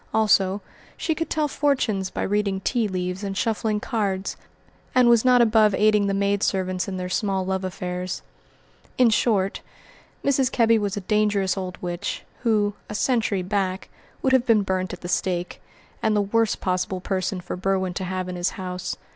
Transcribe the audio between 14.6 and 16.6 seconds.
burnt at the stake; and the worst